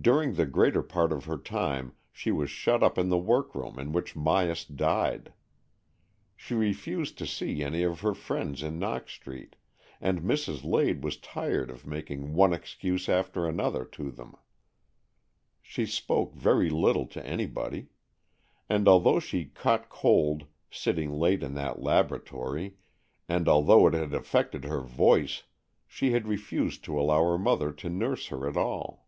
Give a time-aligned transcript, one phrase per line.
[0.00, 3.90] During the greater part of her time she was shut up in the workroom in
[3.92, 5.32] which Myas died.
[6.36, 9.56] She refused to see any of her friends in Knox Street,
[10.02, 10.62] and Mrs.
[10.62, 14.34] Lade was tired of making one excuse after another to them.
[15.62, 17.86] She spoke very little to anybody.
[18.68, 22.76] And, although she caught cold, sitting late in that laboratory,
[23.26, 25.44] and although it had affected her voice,
[25.86, 29.02] she had refused to allow her mother to nurse her at all.